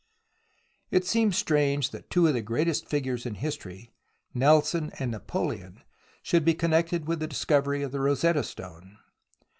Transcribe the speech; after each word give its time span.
It 0.89 1.05
seems 1.05 1.37
strange 1.37 1.91
that 1.91 2.09
two 2.09 2.25
of 2.25 2.33
the 2.33 2.41
greatest 2.41 2.87
figures 2.87 3.27
in 3.27 3.35
history, 3.35 3.93
Nelson 4.33 4.91
and 4.97 5.11
Napoleon, 5.11 5.81
should 6.23 6.43
be 6.43 6.55
con 6.55 6.71
nected 6.71 7.05
with 7.05 7.19
the 7.19 7.27
discovery 7.27 7.83
of 7.83 7.91
the 7.91 7.99
Rosetta 7.99 8.43
Stone. 8.43 8.97